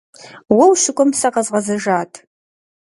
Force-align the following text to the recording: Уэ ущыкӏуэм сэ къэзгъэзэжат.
Уэ 0.55 0.65
ущыкӏуэм 0.71 1.11
сэ 1.19 1.29
къэзгъэзэжат. 1.33 2.11